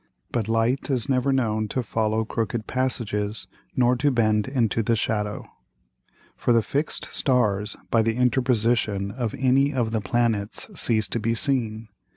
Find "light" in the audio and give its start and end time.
0.49-0.89